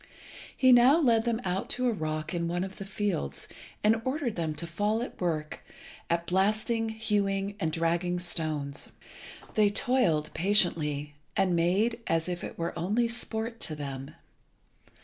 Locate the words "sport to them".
13.07-14.15